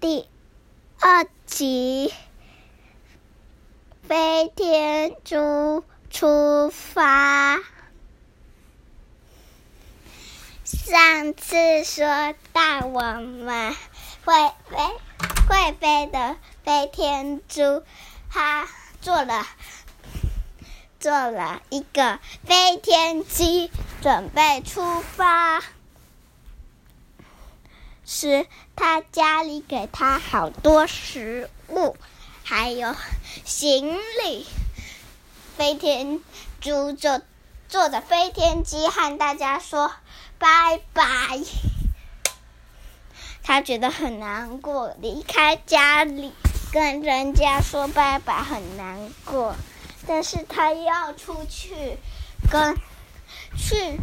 [0.00, 0.26] 第
[0.98, 2.10] 二集，
[4.08, 7.58] 飞天猪出发。
[10.64, 13.76] 上次说到我们
[14.24, 14.32] 会
[14.70, 14.78] 飞
[15.46, 17.82] 会飞的飞天猪，
[18.30, 18.66] 它
[19.02, 19.46] 做了
[20.98, 23.70] 做了一个飞天机，
[24.00, 25.62] 准备出发。
[28.12, 31.96] 是他家里给他好多食物，
[32.42, 32.96] 还有
[33.44, 34.48] 行李。
[35.56, 36.20] 飞天
[36.60, 37.20] 猪就
[37.68, 39.92] 坐着飞天机和大家说
[40.40, 41.04] 拜拜。
[43.44, 46.32] 他觉得很难过，离开家里
[46.72, 49.54] 跟人家说拜拜很难过，
[50.08, 51.96] 但是他要出去
[52.50, 52.76] 跟
[53.56, 54.00] 去。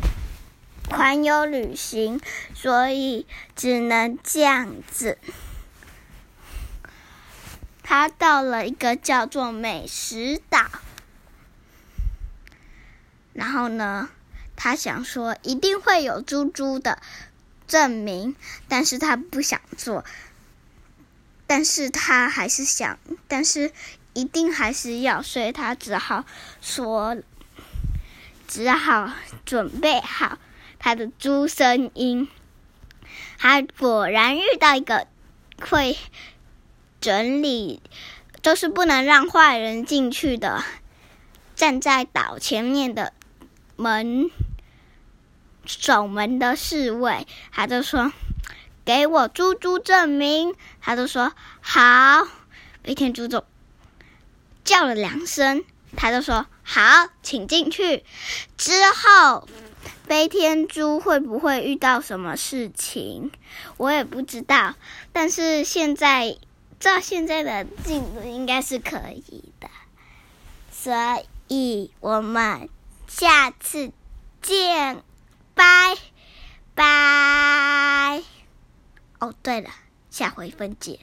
[0.97, 2.19] 环游旅行，
[2.55, 5.19] 所以只能这样子。
[7.83, 10.65] 他到了一个叫做美食岛，
[13.31, 14.09] 然后呢，
[14.55, 16.99] 他想说一定会有猪猪的
[17.67, 18.35] 证明，
[18.67, 20.03] 但是他不想做，
[21.45, 23.71] 但是他还是想，但是
[24.13, 26.25] 一定还是要，所以他只好
[26.59, 27.15] 说，
[28.47, 29.13] 只好
[29.45, 30.39] 准备好。
[30.79, 32.27] 他的猪声音，
[33.37, 35.07] 他果然遇到一个
[35.61, 35.97] 会
[37.01, 37.81] 整理，
[38.41, 40.63] 就是不能让坏人进去的，
[41.55, 43.13] 站在岛前面的
[43.75, 44.29] 门
[45.65, 48.13] 守门的侍卫，他就说
[48.85, 52.27] ：“给我猪猪证明。”他就说：“好。”
[52.83, 53.43] 飞天猪就
[54.63, 55.65] 叫了两声，
[55.97, 58.05] 他就说：“好，请进去。”
[58.57, 59.47] 之后。
[60.07, 63.31] 飞天猪会不会遇到什么事情？
[63.75, 64.75] 我也不知道。
[65.11, 66.37] 但是现在
[66.79, 69.69] 照现在的进度，应该是可以的。
[70.71, 70.93] 所
[71.49, 72.69] 以我们
[73.07, 73.91] 下次
[74.41, 75.03] 见，
[75.53, 75.97] 拜
[76.73, 78.23] 拜。
[79.19, 79.69] 哦，对了，
[80.09, 80.99] 下回分解。